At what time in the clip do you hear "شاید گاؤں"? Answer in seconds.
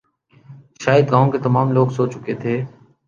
0.83-1.29